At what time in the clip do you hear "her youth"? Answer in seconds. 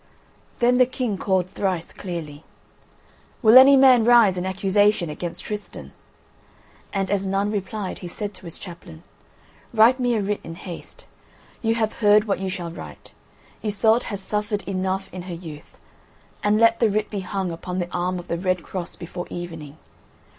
15.21-15.77